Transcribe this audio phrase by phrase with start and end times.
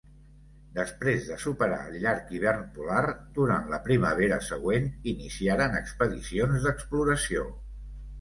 [0.75, 3.03] Després de superar el llarg hivern polar,
[3.35, 7.45] durant la primavera següent iniciaren expedicions d'exploració.